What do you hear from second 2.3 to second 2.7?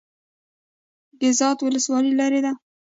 ده؟